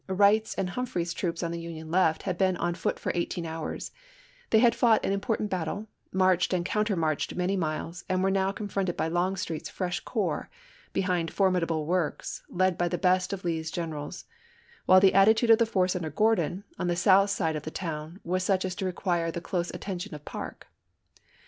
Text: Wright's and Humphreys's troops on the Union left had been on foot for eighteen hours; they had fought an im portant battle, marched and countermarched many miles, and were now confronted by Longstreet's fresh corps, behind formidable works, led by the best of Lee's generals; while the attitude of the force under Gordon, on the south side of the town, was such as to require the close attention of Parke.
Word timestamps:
Wright's 0.07 0.55
and 0.55 0.71
Humphreys's 0.71 1.13
troops 1.13 1.43
on 1.43 1.51
the 1.51 1.59
Union 1.59 1.91
left 1.91 2.23
had 2.23 2.35
been 2.35 2.57
on 2.57 2.73
foot 2.73 2.97
for 2.97 3.11
eighteen 3.13 3.45
hours; 3.45 3.91
they 4.49 4.57
had 4.57 4.73
fought 4.73 5.05
an 5.05 5.11
im 5.11 5.19
portant 5.21 5.51
battle, 5.51 5.85
marched 6.11 6.53
and 6.53 6.65
countermarched 6.65 7.35
many 7.35 7.55
miles, 7.55 8.03
and 8.09 8.23
were 8.23 8.31
now 8.31 8.51
confronted 8.51 8.97
by 8.97 9.07
Longstreet's 9.07 9.69
fresh 9.69 9.99
corps, 9.99 10.49
behind 10.91 11.29
formidable 11.29 11.85
works, 11.85 12.41
led 12.49 12.79
by 12.79 12.87
the 12.87 12.97
best 12.97 13.31
of 13.31 13.45
Lee's 13.45 13.69
generals; 13.69 14.25
while 14.87 14.99
the 14.99 15.13
attitude 15.13 15.51
of 15.51 15.59
the 15.59 15.67
force 15.67 15.95
under 15.95 16.09
Gordon, 16.09 16.63
on 16.79 16.87
the 16.87 16.95
south 16.95 17.29
side 17.29 17.55
of 17.55 17.61
the 17.61 17.69
town, 17.69 18.19
was 18.23 18.43
such 18.43 18.65
as 18.65 18.73
to 18.77 18.85
require 18.85 19.29
the 19.29 19.39
close 19.39 19.69
attention 19.69 20.15
of 20.15 20.25
Parke. 20.25 20.65